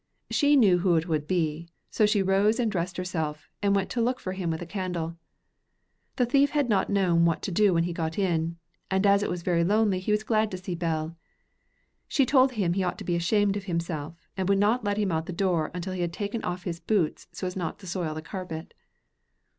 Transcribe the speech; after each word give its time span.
She 0.31 0.55
knew 0.55 0.79
who 0.79 0.95
it 0.95 1.07
would 1.07 1.27
be, 1.27 1.69
so 1.91 2.07
she 2.07 2.23
rose 2.23 2.59
and 2.59 2.71
dressed 2.71 2.97
herself, 2.97 3.47
and 3.61 3.75
went 3.75 3.91
to 3.91 4.01
look 4.01 4.19
for 4.19 4.31
him 4.33 4.49
with 4.49 4.59
a 4.59 4.65
candle. 4.65 5.15
The 6.15 6.25
thief 6.25 6.49
had 6.49 6.69
not 6.69 6.89
known 6.89 7.23
what 7.25 7.43
to 7.43 7.51
do 7.51 7.71
when 7.75 7.83
he 7.83 7.93
got 7.93 8.17
in, 8.17 8.57
and 8.89 9.05
as 9.05 9.21
it 9.21 9.29
was 9.29 9.43
very 9.43 9.63
lonely 9.63 9.99
he 9.99 10.11
was 10.11 10.23
glad 10.23 10.49
to 10.49 10.57
see 10.57 10.73
Bell. 10.73 11.15
She 12.07 12.25
told 12.25 12.53
him 12.53 12.73
he 12.73 12.81
ought 12.81 12.97
to 12.97 13.03
be 13.05 13.15
ashamed 13.15 13.55
of 13.55 13.65
himself, 13.65 14.27
and 14.35 14.49
would 14.49 14.57
not 14.57 14.83
let 14.83 14.97
him 14.97 15.11
out 15.11 15.25
by 15.25 15.27
the 15.27 15.33
door 15.37 15.69
until 15.71 15.93
he 15.93 16.01
had 16.01 16.13
taken 16.13 16.43
off 16.43 16.63
his 16.63 16.79
boots, 16.79 17.27
so 17.31 17.45
as 17.45 17.55
not 17.55 17.77
to 17.77 17.85
soil 17.85 18.15
the 18.15 18.23
carpet. 18.23 18.73